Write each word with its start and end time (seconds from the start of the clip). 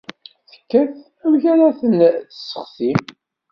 Tekkat 0.51 0.93
amek 1.25 1.43
ara 1.51 1.63
as-ten-tesseɣti. 1.69 2.91